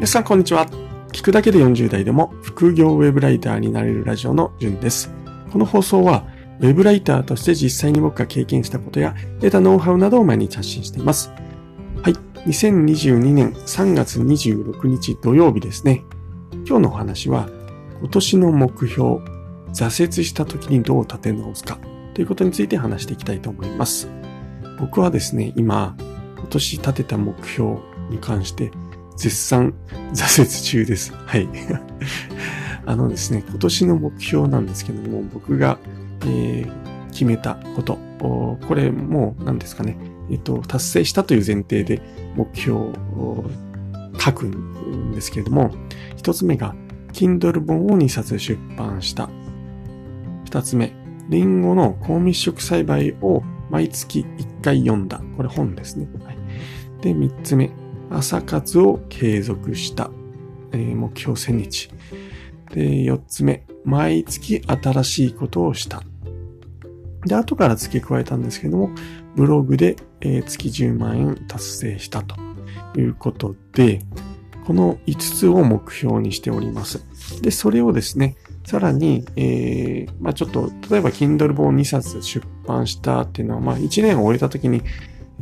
[0.00, 0.66] 皆さんこんにちは。
[1.12, 5.12] 聞くだけで40代でも副業ウェブライターになれるラジオのじゅんです。
[5.52, 6.24] この放送は
[6.58, 11.28] ウェブライターとして実際に僕が経験したことや得たノウハウなどを毎日発信しています。
[11.28, 12.14] はい。
[12.46, 16.02] 2022年3月26日土曜日ですね。
[16.66, 17.50] 今日のお話は
[17.98, 19.18] 今年の目標、
[19.74, 21.78] 挫折した時にどう立て直すか
[22.14, 24.08] ということについて話していきたいと思います。
[24.78, 25.94] 僕はですね、今、
[26.38, 28.70] 今年立てた目標に関して
[29.20, 29.74] 絶賛
[30.14, 31.12] 挫折中です。
[31.12, 31.46] はい。
[32.86, 35.78] あのですね、今年の目標なんですけども、僕が、
[36.22, 39.98] えー、決めたこと、これもう何ですかね、
[40.30, 42.00] えっと、達成したという前提で
[42.34, 43.44] 目標を
[44.18, 45.70] 書くんですけれども、
[46.16, 46.74] 一つ目が、
[47.12, 49.28] Kindle 本を2冊出版した。
[50.46, 50.94] 二つ目、
[51.28, 55.20] リンゴの高密植栽培を毎月1回読んだ。
[55.36, 56.08] これ本ですね。
[56.24, 56.36] はい、
[57.02, 57.70] で、三つ目、
[58.10, 60.10] 朝活を継続した。
[60.72, 61.90] えー、目標1000日。
[62.74, 66.02] で、四つ目、毎月新しいことをした。
[67.24, 68.90] で、後から付け加えたんですけども、
[69.36, 72.36] ブログで、え、月10万円達成したと
[72.96, 74.00] いうことで、
[74.66, 77.04] この5つを目標にしております。
[77.42, 84.82] で、それをですね、さらに、えー、まあちょっと、例えば Kindle 本2冊出版したっていうのは、まあ1年を終えた時に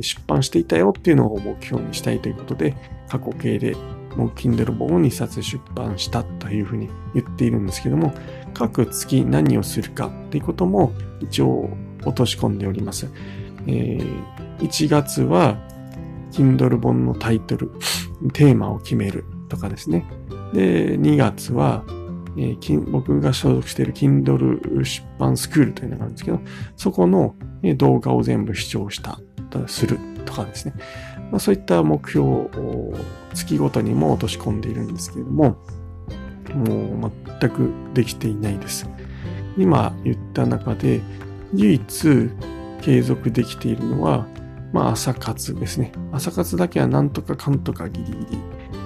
[0.03, 2.77] 出版していたよっていうのを目標にしたいということで、
[3.09, 3.77] 過去形で
[4.17, 8.13] もう Kindle 本を2冊出版したというふうに言っているんですけども、
[8.55, 11.71] 各月何をするかっていうことも一応
[12.05, 13.09] 落とし込んでおります。
[13.67, 14.25] えー、
[14.61, 15.57] 1月は
[16.33, 17.71] Kindle 本のタイトル、
[18.33, 20.05] テーマを決めるとかですね。
[20.53, 21.85] で、2月は、
[22.37, 26.41] えー、僕が所属している Kindle 出版スクールというのがあるんですけど、
[26.77, 27.37] そこの
[27.77, 29.21] 動画を全部視聴した
[29.67, 30.75] するとかですね。
[31.31, 32.95] まあ、そういった目標を
[33.35, 35.57] 月ごとにも落とし込んでいるんですけれども、
[36.55, 38.89] もう全くできていないです。
[39.56, 41.00] 今言った中で
[41.55, 42.31] 唯一
[42.81, 44.27] 継続できているのは、
[44.72, 45.93] まあ朝活ですね。
[46.12, 48.39] 朝活だけはなんとかかんとかギリギリ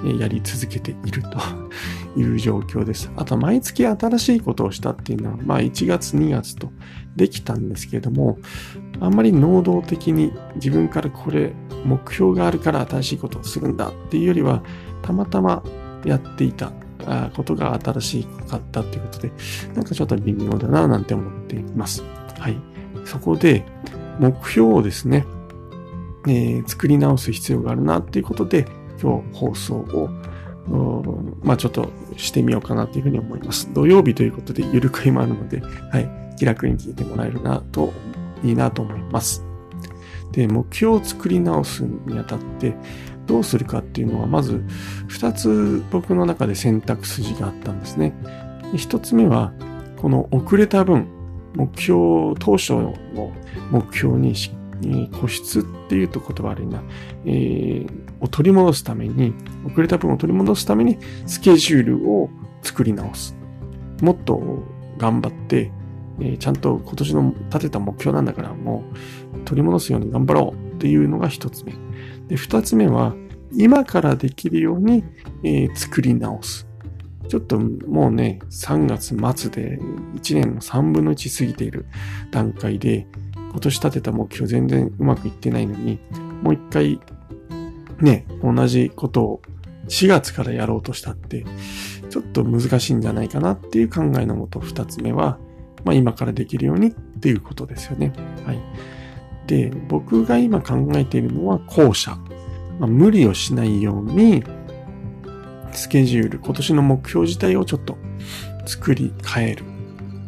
[0.04, 1.38] やり続けていると
[2.20, 3.10] いう状況です。
[3.16, 6.70] あと毎月新しいことをしたっていうのは、まあ1月2月と
[7.16, 8.38] できたんですけれども、
[9.00, 11.52] あんまり能動的に自分からこれ
[11.84, 14.62] 目標があるから新しいことをするんだっていうよりは、
[15.02, 15.62] たまたま
[16.04, 16.72] やっていた
[17.34, 19.32] ことが新しかったっていうことで、
[19.74, 22.02] なんかちょっと微妙だななんて思っています。
[22.38, 22.56] はい。
[23.04, 23.64] そこで、
[24.20, 25.24] 目標をですね、
[26.28, 28.66] えー、作り直す必要があるなっていうことで、
[29.02, 30.08] 今日放送を
[31.42, 33.72] まあちょっとしてみようかなというふうに思います。
[33.74, 37.92] 土曜日ということで、ゆるく今あるので、はい、気楽に聞いてもらえるなと、
[38.44, 39.44] いいなと思います。
[40.30, 42.74] で、目標を作り直すにあたって、
[43.26, 44.64] どうするかっていうのは、まず、
[45.08, 48.14] 二つ僕の中で選択筋があったんですね。
[48.76, 49.52] 一つ目は、
[49.96, 51.06] この遅れた分、
[51.54, 52.94] 目標、当初の
[53.70, 54.34] 目標に
[55.12, 56.82] 固執っていうと言葉悪いな、
[57.26, 59.34] えー、を取り戻すために、
[59.66, 60.96] 遅れた分を取り戻すために、
[61.26, 62.30] スケジュールを
[62.62, 63.36] 作り直す。
[64.00, 64.40] もっと
[64.96, 65.70] 頑張って、
[66.20, 68.84] えー、ちゃんと今年の立てた目標なんだから、も
[69.34, 71.74] う取り戻すように頑張ろうっていうのが一つ目。
[72.28, 73.14] で、二つ目は、
[73.54, 75.04] 今からできるように、
[75.42, 76.66] えー、作り直す。
[77.28, 79.78] ちょっともうね、3月末で
[80.14, 81.86] 1年の3分の1過ぎている
[82.30, 83.06] 段階で、
[83.50, 85.98] 今年立てた目標全然うまくいってないのに、
[86.42, 87.00] もう一回、
[88.02, 89.42] ね、同じことを
[89.88, 91.44] 4月からやろうとしたって、
[92.10, 95.38] ちょっと難しいんじゃないかなっていう考えのもと、二つ目は、
[95.84, 98.12] まあ今からできるようにっていうことですよね。
[98.44, 98.60] はい。
[99.46, 102.16] で、僕が今考えているのは後者。
[102.78, 104.42] まあ、無理をしないように、
[105.72, 107.96] スケジュール、今年の目標自体をちょっと
[108.66, 109.64] 作り変える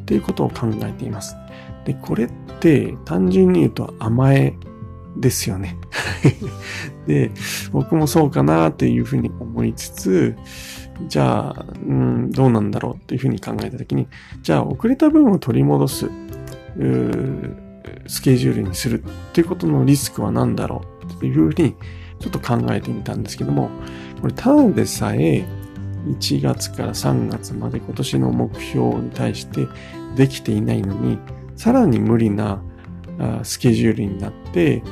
[0.02, 1.36] っていうことを考えています。
[1.84, 4.54] で、これって単純に言うと甘え
[5.16, 5.76] ですよね。
[7.06, 7.30] で、
[7.74, 10.36] 僕もそうかなっていうふうに思いつつ、
[11.08, 14.06] じゃあ、うん、どうなんだろうっていうふうに考えたときに、
[14.42, 16.08] じゃあ遅れた分を取り戻す、
[18.06, 21.74] スケジュールにするっていうことのリスクは何だろうっていうふうに
[22.20, 23.70] ちょっと考えてみたんですけども、
[24.20, 25.44] これただでさえ
[26.06, 29.66] 1月から3月まで今年の目標に対して
[30.14, 31.18] できていないのに、
[31.56, 32.62] さらに無理な
[33.42, 34.82] スケジュールになって、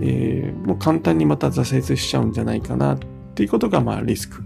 [0.00, 2.98] えー、もう簡単にまた挫折しちゃうんじゃないかなっ
[3.34, 4.42] ていうことが、まあリスク。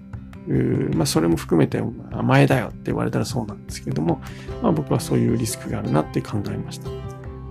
[0.95, 4.21] まあそれも含めて甘えだよって言われたらそうなんですけども、
[4.63, 6.91] まあ僕はそういうリスクがあるなって考えました。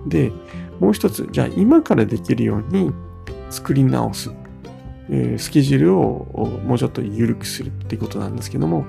[0.07, 0.31] で、
[0.79, 2.91] もう一つ、じゃあ今からできるように
[3.49, 4.31] 作り直す。
[5.11, 8.85] えスケジュールをもうちょっと緩くするっていうことなんですけども、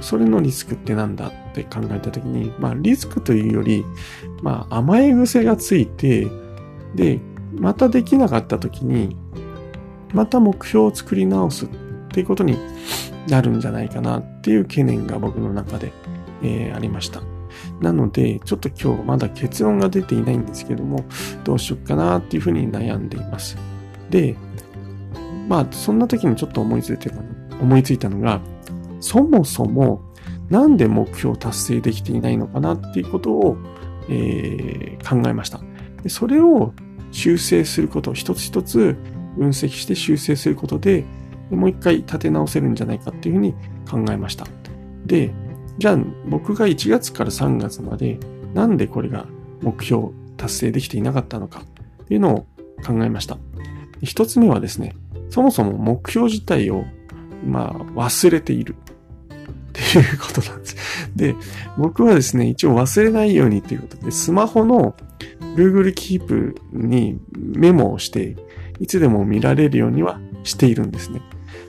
[0.00, 3.84] それのリスクってなんだって考えたときに、まあリスクというより、
[4.42, 6.26] まあ甘え癖がついて、
[6.94, 7.20] で、
[7.58, 9.16] またできなかったときに、
[10.12, 11.68] また目標を作り直すっ
[12.10, 12.56] ていうことに
[13.28, 15.92] なるんじゃないかなっていう懸念が僕の中で、
[16.42, 17.22] えー、ありました。
[17.80, 21.04] なので、ちょっと今日まだ結論が出ていないんですけども、
[21.44, 23.56] どうしよっかなっていうふうに悩んでいます。
[24.10, 24.36] で、
[25.48, 27.10] まあ、そんな時にちょっと思いついて
[27.60, 28.40] 思いついたのが、
[29.00, 30.02] そもそも
[30.50, 33.56] なんで目標を達成できていないのかなっていうことを、
[34.08, 35.60] えー、考えました
[36.02, 36.08] で。
[36.08, 36.72] それを
[37.16, 38.94] 修正すること、一つ一つ
[39.38, 41.04] 分析して修正することで、
[41.50, 43.54] もう一回立て直せるんじゃないかっていうふうに
[43.90, 44.46] 考えました。
[45.06, 45.32] で、
[45.78, 45.98] じゃあ
[46.28, 48.18] 僕が1月から3月まで
[48.52, 49.26] なんでこれが
[49.62, 51.62] 目標達成できていなかったのか
[52.02, 52.46] っていうのを
[52.84, 53.38] 考えました。
[54.02, 54.94] 一つ目はですね、
[55.30, 56.84] そもそも目標自体を、
[57.46, 58.76] まあ、忘れている。
[59.30, 60.76] っていうことなんです。
[61.14, 61.34] で、
[61.76, 64.94] 僕はですね、一応忘れないようにということで、スマホの
[65.56, 68.36] Google Keep にメモをして、
[68.78, 71.22] いつでも見られるようにはしているんですね。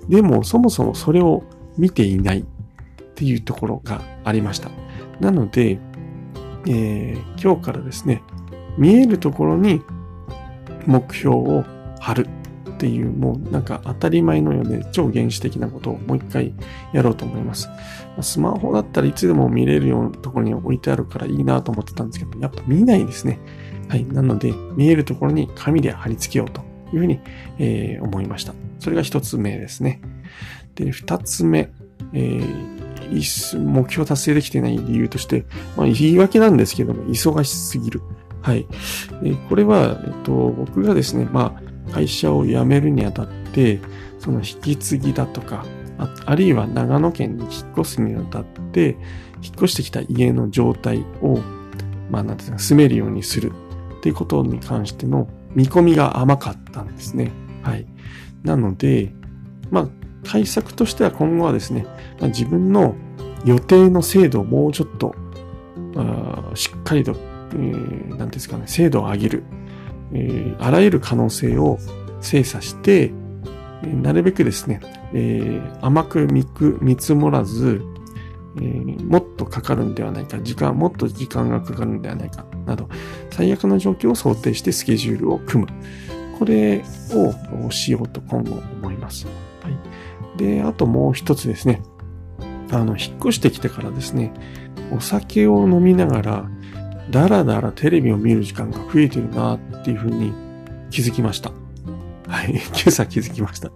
[0.09, 1.43] でも、そもそもそれを
[1.77, 2.45] 見ていないっ
[3.15, 4.69] ていうところがありました。
[5.19, 5.79] なので、
[6.67, 8.21] えー、今日からですね、
[8.77, 9.81] 見えるところに
[10.85, 11.63] 目標を
[11.99, 12.27] 貼る
[12.69, 16.53] っていう、もうなんか当たり前のようで超原始的なことをもう一回
[16.93, 17.69] やろうと思います。
[18.21, 23.39] スマホだったらいつでも見れるようなところに置いてあるからいいなと思ってたんですけど、やっぱ見ないですね。
[23.87, 24.05] はい。
[24.05, 26.61] なので、見えるところに紙で貼り付けようと
[26.93, 27.19] いうふうに、
[27.57, 28.53] えー、思いました。
[28.79, 30.01] それが一つ目ですね。
[30.75, 31.71] で、二つ目、
[32.13, 35.45] えー、目標達成できてない理由として、
[35.75, 38.01] まあ、言い訳なんですけども、忙しすぎる。
[38.41, 38.67] はい。
[39.23, 43.79] えー、これは、えっと、僕がですね、まあ、会社を辞めるにあたって、
[44.19, 45.65] その引き継ぎだとか、
[45.97, 48.97] ああるいは長野県に引っ越すにあたって、
[49.41, 51.39] 引っ越してきた家の状態を、
[52.11, 53.51] まあ、なんていうか、住めるようにする
[54.07, 57.31] っていうことに関しての見込みが甘かったんですね。
[57.61, 57.85] はい。
[58.43, 59.11] なので、
[59.69, 59.89] まあ、
[60.23, 61.85] 対策としては今後はですね、
[62.19, 62.95] まあ、自分の
[63.43, 65.13] 予定の精度をもうちょっと、
[65.97, 67.11] あしっかりと、
[67.51, 69.43] えー、なんですかね、精度を上げる、
[70.13, 71.77] えー、あらゆる可能性を
[72.21, 73.11] 精査して
[73.83, 74.79] え、なるべくですね、
[75.13, 77.81] えー、甘く見く見積もらず、
[78.57, 82.89] えー、もっとかかるんではないか、時間、もっと時間がかかるんではないか、など、
[83.31, 85.69] 最悪な状況を想定してスケジュールを組む。
[86.37, 86.83] これ
[87.63, 89.25] をしようと今後思います。
[89.25, 89.31] は
[90.35, 90.37] い。
[90.37, 91.81] で、あともう一つですね。
[92.71, 94.31] あの、引っ越してきてからですね、
[94.91, 96.49] お酒を飲みながら、
[97.09, 100.33] だらだらテレビを見る時間が増えてるなっていうふうに
[100.91, 101.51] 気づきました。
[102.27, 102.51] はい。
[102.69, 103.71] 今朝気づきました。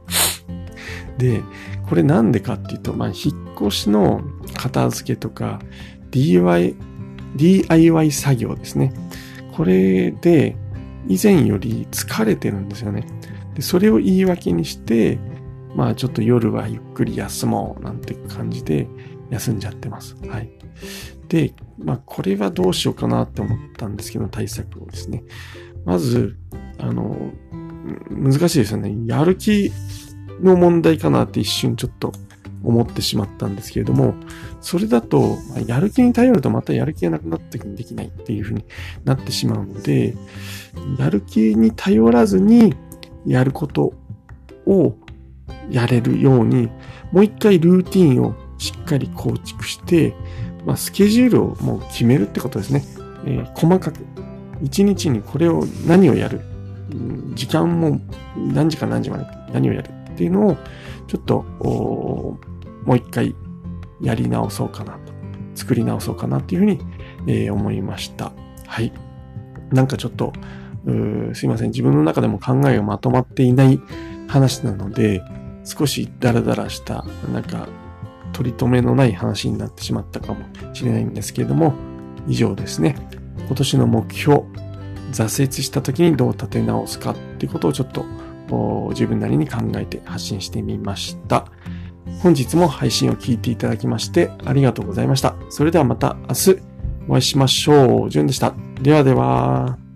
[1.18, 1.42] で、
[1.88, 4.22] これなんでかっていうと、まあ、引っ越しの
[4.54, 5.60] 片付けとか、
[6.12, 6.76] DIY、
[7.36, 8.94] DIY 作業ですね。
[9.54, 10.56] これで、
[11.08, 13.06] 以前より疲れてるんですよね。
[13.56, 15.20] で、それを言い訳にして、
[15.76, 18.88] まあちょっと夜はゆっくり休もうなんて感じで
[19.30, 20.16] 休んじゃってます。
[20.28, 20.50] はい。
[21.28, 25.24] で、まあこれはどうしようかなって思ったんですけど、対策をですね。
[25.86, 26.38] まず、
[26.78, 27.32] あの、
[28.10, 28.94] 難しいですよね。
[29.06, 29.72] やる気
[30.42, 32.12] の問題かなって一瞬ちょっと
[32.64, 34.14] 思ってしまったんですけれども、
[34.62, 38.66] それだと、やる気に頼るとまたやる気がなくなった時にできないっていう風に
[39.04, 40.16] なってしまうので、
[40.98, 42.74] やる気に頼らずに
[43.26, 43.94] やること
[44.66, 44.96] を
[45.70, 46.70] やれるように、
[47.12, 50.16] もう一回ルーティンをしっかり構築して、
[50.66, 52.84] まあ、スケジュールをもう決めるってことですね。
[53.26, 54.06] えー、細かく。
[54.62, 56.42] 一日にこれを何をやる。
[57.34, 58.00] 時間も
[58.36, 60.58] 何時か何時まで何をやるっていうのを
[61.12, 61.42] ちょっと
[62.86, 63.36] もう一回
[64.00, 65.12] やり直そうかなと、
[65.56, 66.80] 作り直そうかなっていうふうに、
[67.28, 68.32] えー、思いました。
[68.66, 68.94] はい。
[69.74, 70.32] なんかちょっと、
[71.34, 71.72] すいません。
[71.72, 73.82] 自分の中でも考えがまとまっていない
[74.30, 75.22] 話なので、
[75.66, 77.04] 少しダラダラした、
[77.34, 77.68] なんか、
[78.32, 81.74] 取り留めのない話になってしまったかもしれないんですけれども、
[82.26, 82.96] 以上ですね。
[83.48, 84.44] 今年の目標、
[85.12, 88.06] 挫折した時にどう立て直すかっていうことをちょっと
[88.92, 91.46] 自分なりに考えて発信してみました。
[92.22, 95.36] 本日も配信を聞いていただきましてありがとうございました。
[95.50, 96.60] それではまた明日
[97.08, 98.10] お会いしましょう。
[98.10, 98.54] じゅんでした。
[98.82, 99.91] ではでは。